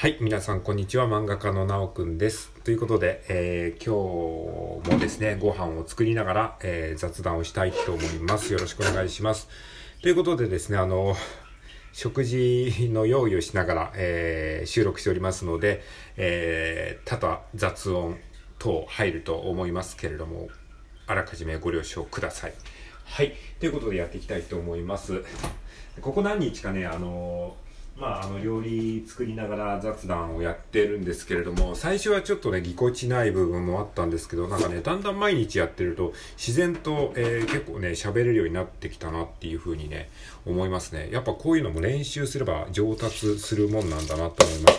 [0.00, 1.06] はい、皆さんこんにちは。
[1.06, 2.50] 漫画家のなおくんです。
[2.64, 8.50] ということで、えー今日もですね、ご飯を作りながら、えー雑談をしたいと思います。
[8.50, 9.46] よろしくお願いします。
[10.00, 11.14] ということでですね、あの、
[11.92, 15.82] 食事の用意をしながら、えー収録しておりますので、
[16.16, 18.16] えー多々雑音
[18.58, 20.48] 等入ると思いますけれども、
[21.08, 22.54] あらかじめご了承ください。
[23.04, 23.34] はい。
[23.58, 25.22] ということでやっていきたいと思います。
[26.00, 27.54] ここ何日かね、あの、
[28.00, 40.08] まあ、あの、料理作りながら雑談をやってるんですけれども、最初はちょっとね、ぎこちない部分もあったんですけど、なんかね、だんだん毎日やってると、自然と、えー結構ね、喋れるようになってきたなっていうふうにね、
[40.46, 41.10] 思いますね。
[41.12, 44.78] やっぱこういうのも練習すれば上達するもんなんだなと思いまし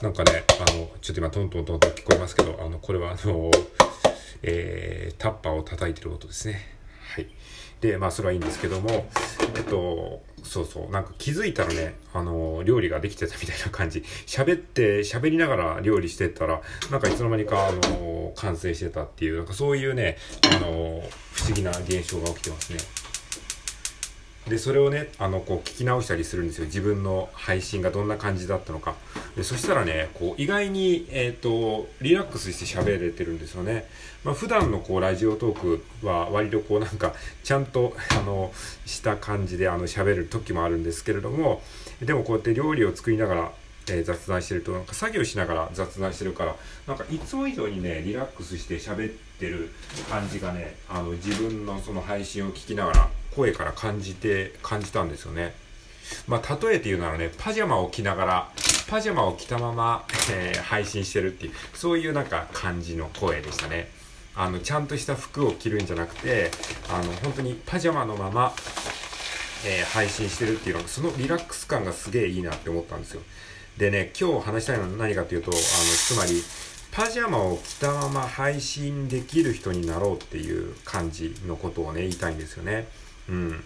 [0.00, 0.04] た。
[0.04, 3.50] なんかね、あの、ちょっと今トントントンと聞こえますけど、あの、これはあの、
[4.42, 6.60] えー、タッパーを叩いてる音ですね。
[7.14, 7.28] はい。
[7.80, 9.08] で、まあ、それはいいんですけども、
[9.56, 14.02] えっと、そうそう、なんか気づいたらね、あの、料理ができてたみたいな感じ。
[14.26, 20.16] 喋って、喋りながら料理してたら、なんかいつの間にか、あの、完成してたっていう、なんかそういうね、
[20.50, 22.78] あの、不思議な現象が起きてますね。
[24.48, 26.66] で、それをね、あの、こう聞き直したりするんですよ。
[26.66, 28.94] 自分の配信がどんな感じだったのか。
[29.36, 33.86] で、そしたらね、こう、意外に、えっ、と、リラックスして喋れてるんですよね。
[34.24, 38.52] まあ、普段のこう、ラジオトークは割とこう、なんか、ちゃんと、あの、
[38.86, 41.62] した感じで、あの、喋る時もあるんですけれども、
[42.00, 43.52] でもこうやって料理を作りながら、
[43.90, 49.70] え雑談してると、なんか作業しながら雑談してるから、なんかいつも以上にね、リラックスして喋ってる
[50.10, 55.54] 感じがね、あの、自分のその配信を聞きながら、声から感じて、感じたんですよね。
[56.26, 58.52] まあ、例えて言うならね、パジャマを着ながら、
[58.88, 63.90] パジャマを着たまま、えー配信してるっていう、そういうなんか感じの声でしたね。
[64.34, 66.50] あの、ちゃんとした服を着るんじゃなくて、
[66.88, 68.52] あの、本当にパジャマのまま、
[69.64, 73.22] えー配信してるっていうのが、そのリラックス感がすげえいいなって思ったんですよ。
[73.76, 76.42] でね、今日話したいのは何かというと、あの、つまり、
[76.90, 82.88] パジャマを着たまま配信できる人になろうっていう感じのことをね、言いたいんですよね。
[83.28, 83.64] うん。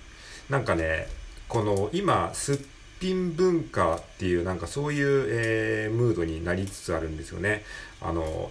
[0.51, 1.09] なんかね、
[1.49, 2.59] この今、すっ
[3.01, 7.65] ぴん文化っていう、なんかそういう、えームードになりつつあるんですよね。
[8.01, 8.51] あの、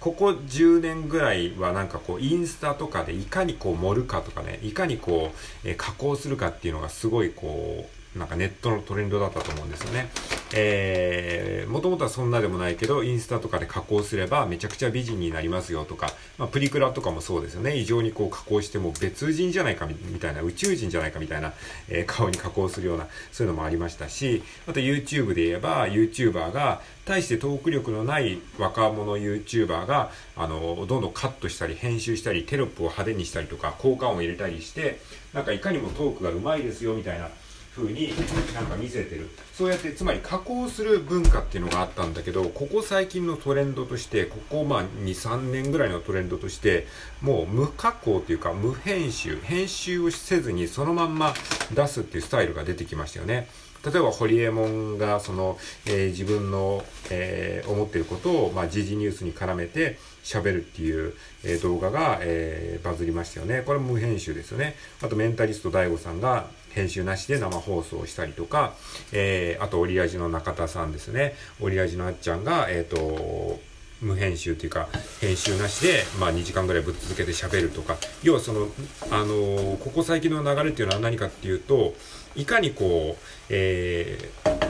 [0.00, 5.32] ここ10年ぐらいはなんかこうインスタとかでいかにこう盛るかとかね、いかにこ
[5.64, 10.08] う、えー加工するかっていうのがすごいこう、なんかネットのトレンドだったと思うんですよね。
[10.54, 17.76] えー、もともとはそんなでもないけど、インスタとかで加工すればめちゃくちゃ美人になりますよとか、まあ、プリクラとかもそうですよね。
[17.76, 21.52] 異常にこう加工しても別人じゃないかみたいな、宇宙人じゃないかみたいな、
[21.88, 35.00] えー顔に加工するような、そういうのもありましたし、あと YouTube で言えば、YouTuber が、大してトーク力のない若者 YouTuber が、あの、どんどんカットしたり、編集したり、テロップを派手にしたりとか、効果音を入れたりして、
[35.32, 37.28] なんかいかにもトークが上手いですよ、みたいな
[37.76, 38.10] 風に
[38.54, 39.28] なんか見せてる。
[39.52, 46.86] そうやって、つまり加工する文化っていうのがあったんだけど、ここ最近のトレンドとして、ここま2、3年ぐらいのトレンドとして、
[47.20, 51.34] もう無加工っていうか無編集、編集をせずにそのまんま
[51.74, 53.48] 出すっていうスタイルが出てきましたよね。
[53.84, 61.14] 例えば、ホリエモンが、その、えー自分の、えー思ってることを、まあ、時事ニュースに絡めて喋るっていう、
[61.44, 63.62] え動画が、えーバズりましたよね。
[63.64, 64.74] これも無編集ですよね。
[65.00, 68.74] あと、メンタリスト DAIGO さんが編集なしで生放送したりとか、
[69.12, 71.34] えーあと、オリラジの中田さんですね。
[71.60, 73.60] オリラジのあっちゃんが、えっ、と、
[74.02, 74.88] 無編集というか
[75.22, 78.68] 編集なしで、まあ、2時間ぐらいぶっ続けて喋るとか要はその、
[79.10, 81.94] あのーここ最近の流れっていうのは何かっていうと
[82.34, 84.65] いかにこう、えー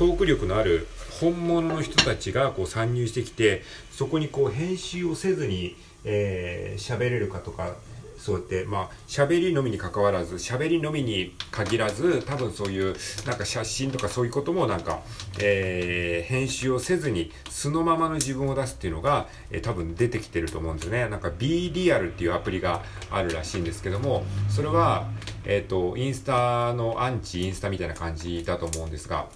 [0.00, 0.86] トーク力のある
[1.20, 7.74] 本物の人たちがこう参入してきてそこにこう編集をせずに喋、えーれるかとか
[8.16, 12.96] そうやってまあ喋りのみに関わらず喋りのみに限らず多分そういう
[13.26, 15.00] なんか写真とかそういうこともなんか、
[15.38, 21.10] えー編集をせずに素のままの自分を出すっていうのが、えー多分出てきてると思うんですよね。
[21.10, 22.80] なんか B リアルっていうアプリが
[23.10, 25.08] あるらしいんですけどもそれは
[25.44, 29.28] えっ、とインスタのアンチインスタみたいな感じだと思うんですが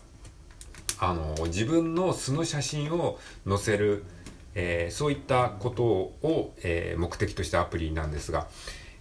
[1.08, 4.04] あの自分の素の写真を載せる、
[4.54, 8.46] えーそういったことを、えー目的としたアプリなんですが、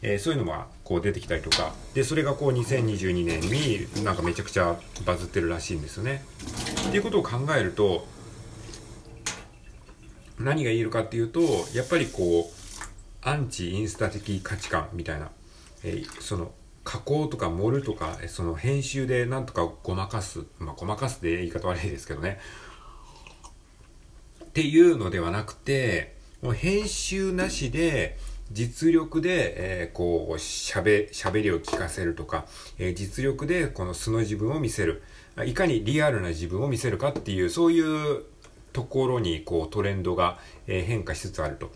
[0.01, 6.23] えーそういうのがこう出てきたりとかでそれがこう2022年になんかめちゃくちゃバズってるらしいんですよね。
[6.87, 8.07] っていうことを考えると
[10.39, 11.41] 何が言えるかっていうと
[11.73, 15.29] やっぱりこうアンチインスタ的価値観みたいな、
[15.83, 16.51] えその
[16.83, 22.39] 加工とか盛るとかその編集でなんとかごまかすまあごまかすで言い方悪いですけどね
[24.43, 28.17] っていうのではなくてもう編集なしで
[28.51, 32.45] 実力で、えー、こう、喋、喋りを聞かせるとか、
[32.77, 35.01] えー、実力でこの素の自分を見せる。
[35.45, 38.23] いかにリアルな自分を見せるかっていう、そういう
[38.71, 40.37] ところに、こう、トレンドが、
[40.67, 41.71] えー、変化しつつあると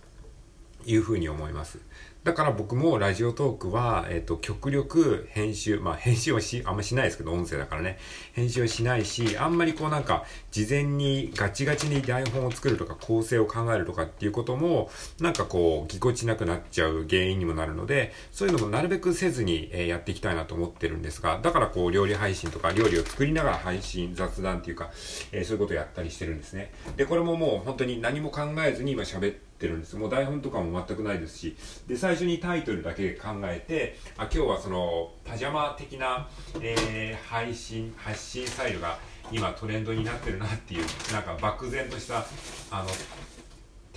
[0.85, 1.79] いうふうに思います。
[2.27, 7.99] だから僕もラジオトークは、えっ、ー、と、極力編集、まあ編集はし、あんましないですけど、音声だからね。
[8.33, 14.91] 編集はしないし、あんまりこうなんか、事前にガチガチに台本を作るとか、構成を考えるとかっていうことも、
[15.21, 24.91] なんかこう、ぎこちなくなっちゃう原因にもなるので、そういうのもなるべくせずに、えー、やっていきたいなと思ってるんですが、だからこう、料理配信とか、料理を作りながら配信、雑談っていうか、
[25.31, 26.73] えー、そういうことをやったりしてるんですね。
[26.97, 29.95] で、これももう本当に何も考えずに今喋ってってるんです。
[29.95, 31.57] もう台本とかも全くないですし。
[31.87, 36.27] で最初にタイトルだけ考えてあ今日はそのパジャマ的な、
[36.61, 38.99] えー、配信発信スタイルが
[39.31, 42.25] 今トレンドになってるなっていうなんか漠然とした
[42.71, 42.89] あの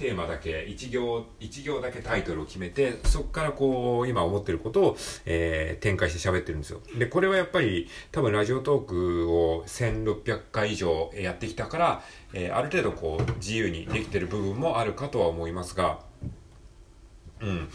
[0.00, 6.81] テーマだけ、一行、一行だけタイトルを決めて、そこからこう、今思ってることを、えー、展開して喋ってるんですよ。
[6.99, 12.02] で、これはやっぱり、多分ラジオトークを1600回以上やってきたから、
[12.32, 16.00] えー、ある程度こう、自由にできてる部分もあるかとは思いますが、
[17.41, 17.69] うん。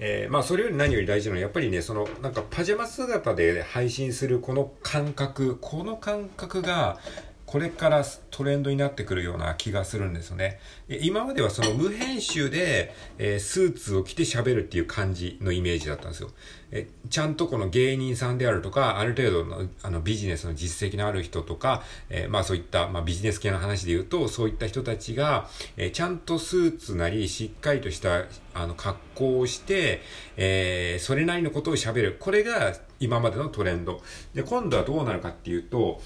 [0.00, 6.98] えー、まあそれより何より大事なのはやっぱりね、そのなんかパジャマ姿で配信するこの感覚、この感覚が
[7.46, 10.58] これからトレンドになってくるような気がするんですよね。
[10.88, 16.30] 今まではその無編集で、えー、スーツを着て喋るっていう感じのイメージだったんですよ。
[16.70, 28.24] えちゃんとこの芸人さんであるとか、ある程度のあのビジネスの実績のある人とか、えー、まあそういった、まあ、ビジネス系の話で言うと、そういった人たちが、えー、ちゃんとスーツなりしっかりとした
[28.54, 30.02] あの格好をして、
[30.36, 32.16] えー、それなりのことを喋る。
[32.20, 34.02] これが今までのトレンド。
[34.34, 36.00] で、今度はどうなるかっていうと、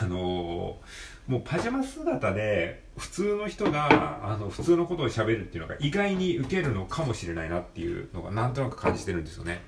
[0.00, 9.60] あのー、もうパジャマ姿で普通の人があの普通のことを喋るっていうのが意外に受けるのかもしれないなっていうのがなんとなく感じてるんですよね。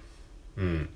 [0.56, 0.88] うん。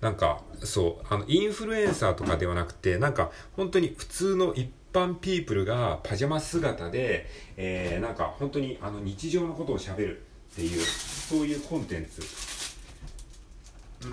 [0.00, 10.22] なんか、そう、あの、インフルエンサーとかではなくて、なんか、本当に普通の一般ピープルがパジャマ姿で、えー、なんか本当にあの日常のことを喋る
[10.52, 12.20] っていう、そういうコンテンツ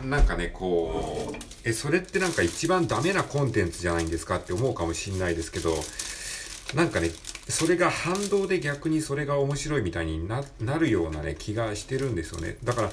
[0.03, 5.75] なんかね、こう、え、それってなんか一番ダメなコンテンツじゃないんですかって思うかもしんないですけど、
[6.75, 7.09] なんかね、
[7.47, 10.43] それが反動で逆にそれが面白いみたいにな
[10.77, 12.57] るようなね、気がしてるんですよね。
[12.63, 12.91] だから、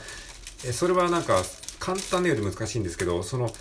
[0.65, 1.43] え、それはなんか
[1.79, 3.53] 簡単なより難しいんですけど、その、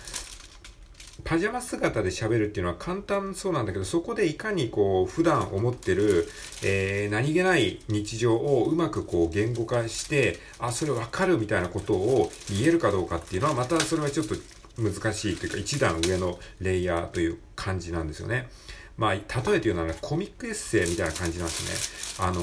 [1.26, 6.28] パジャマ姿で喋るっていうのは簡単そうなんだけど、そこでいかにこう、普段思ってる、
[6.62, 14.36] えー、何気ない日常をうまくこう、言語化して、あ、それわかるみたいなことを言えるかどうかっていうのは、またそれはちょっと
[14.78, 18.48] 難しいというか、一段上のレイヤーという感じなんですよね。
[18.96, 22.26] まあ、例えて言うならコミックエッセイみたいな感じなんですね。
[22.26, 22.40] あの、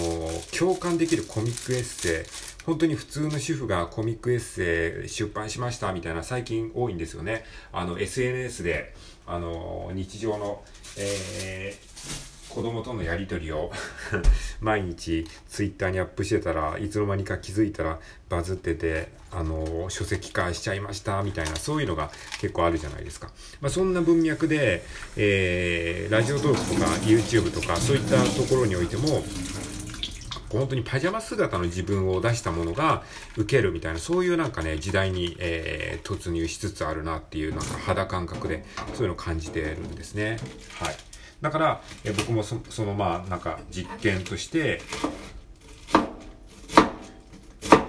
[0.57, 2.63] 共感できるコミックエッセイ。
[2.65, 7.43] 本当に普通の主婦がコミックエッセイ出版しましたみたいな最近多いんですよね。
[7.71, 8.93] あの、SNS で、
[9.25, 10.63] あの、日常の、
[10.97, 11.92] えー、
[12.53, 13.71] 子供とのやりとりを
[14.61, 24.83] 毎日ツイッターにアップしてたらいつの間にか気づいたらバズっててあの書籍化しちゃいましたみたいなそういうのが結構あるじゃないですか、まあ、そんな文脈で、
[25.17, 29.23] えー、ラジオトークとか YouTube とかそういったところにおいても
[30.59, 33.01] 本当にパジャマ姿の自分を出したものが
[33.35, 38.63] 受けるみたいな、そういうなんかね、時代に、えー、突入しつつあるなっていう、なんか肌感覚で、
[38.93, 40.37] そういうのを感じてるんですね。
[40.79, 40.95] はい。
[41.43, 44.79] だから、え僕もそのまあ、なんか実験として、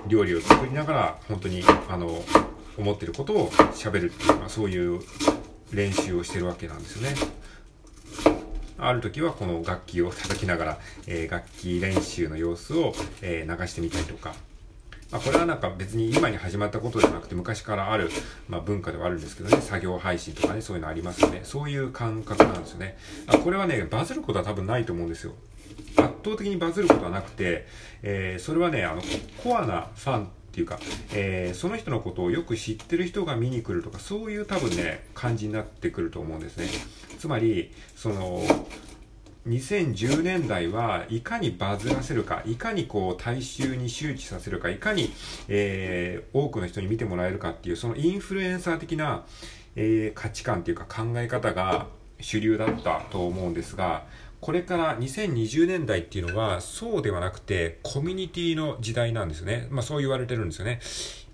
[0.09, 2.25] 料理を作りながら、本当に、あの、
[2.77, 5.01] 思ってることを喋るっていう、まあ、そういう
[5.73, 7.15] 練習をしてるわけなんですよね。
[8.77, 12.93] ある時はこの楽器を叩きながら、えー、楽器練習の様子を、
[13.23, 14.35] えー、流してみたりとか、
[15.11, 18.11] まあ、これはなんか別に今に始まったことじゃなくて昔からある、
[18.49, 21.41] まあ、文化ではあるんですけどね、作業配信とかね、そういうのありますよね。
[21.45, 22.97] そういう感覚なんですよね。
[23.27, 25.33] あこれはね、バズることは多分ないと思うんですよ。
[25.97, 27.67] 圧倒的にバズることはなくて、
[28.03, 29.03] えー、それはね、あの、
[29.43, 30.79] コアなファンっていうか、
[31.13, 36.69] えー、その人のことをよく知ってる人が見に来るとか、そういう多分ね、感じになってくると思うんですね。
[37.19, 38.43] つまり、その、
[39.47, 45.13] 2010年代はいかにバズらせるか、いかにこう大衆に周知させるか、いかに、
[45.49, 49.25] えー、多くの人に見てもらえるかっていう、そのインフルエンサー的な、
[49.77, 51.89] えー、価値観っていうか考え方が
[52.21, 54.05] 主流だったと思うんですが、
[54.41, 59.69] これから2020年代っていうのはそうではなくてコミュニティの時代なんですよね。
[59.71, 60.81] まあそう言われてるんですよね。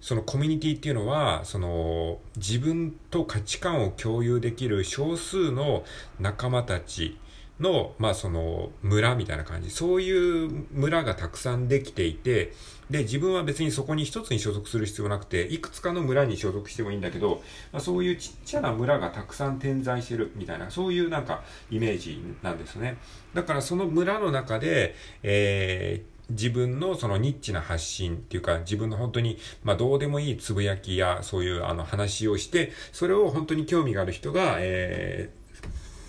[0.01, 5.85] そのコミュニティっていうのは、その自分と価値観を共有できる少数の
[6.19, 7.19] 仲間たち
[7.61, 12.53] の、まあその村みたいな感じ、そういう村がたくさんできていて、
[12.91, 22.97] で、自分は別にそこに一つに所属する必要なくて、いくつかの村に所属してもいいんだけど、まあ、そういうちっちゃな村がたくさん点在してるみたいな、そういうなんかイメージなんですね。
[23.33, 35.31] だからその村の中で、えー自分のそのニッチな発信っていうか、自分の本当に、まあどうでもいいつぶやきや、そういうあの話をして、それを本当に興味がある人が、え、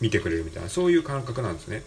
[0.01, 1.83] 見てくれるみたいな、そういう感覚なんですね。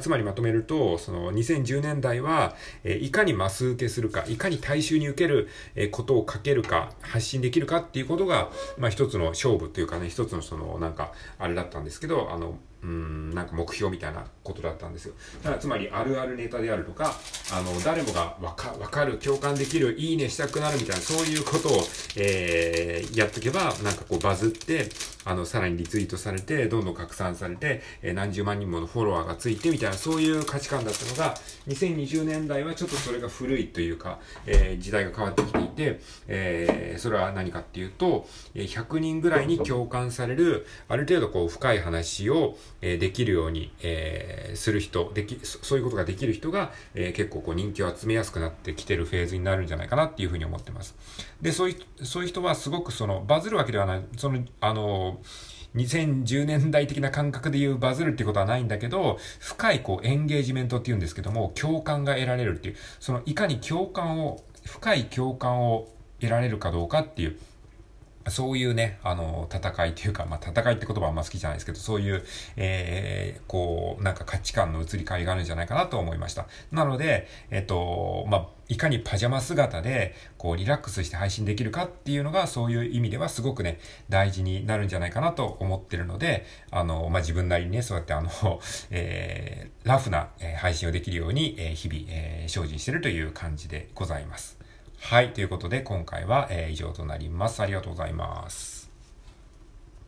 [0.00, 2.54] つまりまとめると、その2010年代は、
[2.84, 15.14] えいかにマス受けするか、いかに大衆に受ける、えことをかけるか、発信できるかっていうことが、まあ一つの勝負というかね、一つのそのなんか、あれだったんですけど、あの、うん、なんか目標みたいなことだったんですよ。
[15.42, 17.14] だからつまりあるあるネタであるとか、
[17.52, 21.72] あの、誰もがわか、わかる、共感できる、いいねしたくなるみたいな、そういうことを、
[22.16, 24.88] えー、やっとけば、なんかこうバズって、
[25.24, 31.34] あの、さらにリツイートされて、どんどん拡散されて、えー、何十万人ものフォロワーがついてみたいな、そういう価値観だったのが、
[31.68, 50.96] 2020年代はちょっとそれが古いというか、えー、時代が変わってきていて、えー、それは何かっていうと、100人ぐらいに共感される、ある程度こう深い話を、えできるように、え、する人、でき、そういうことができる人が、え、結構こう人気を集めやすくなってきてるフェーズになるんじゃないかなっていうふうに思ってます。
[51.40, 55.20] で、そういう、そういう人はすごくその、バズるわけではない、その、あの、
[55.74, 65.88] 2010年代的な感覚で言うバズるっていうことはないんだけど、深いこうエンゲージメントっていうんですけども、共感が得られるっていう、そのいかに共感を、深い共感を
[66.20, 67.38] 得られるかどうかっていう、
[68.28, 72.24] そういうね、あの、戦いというか、まあ、戦いって言葉あんま好きじゃないですけど、そういう、
[72.56, 76.46] えー、こう、なんか価値観の移り変わりがあるんじゃないかなと思いました。
[76.70, 88.30] なので、えっと、まあ、いかにパジャマ姿で、こう、リラックスして配信できるかっていうのが、そういう意味ではすごくね、大事になるんじゃないかなと思ってるので、あの、まあ、自分なりにね、そうやってあの、
[88.90, 94.61] えー、ラフな、配信をできるように、えー、日々、えー、精進してるという感じでございます。
[95.04, 95.32] はい。
[95.34, 97.60] ということで、今回は、え、以上となります。
[97.60, 98.81] ありがとうございます。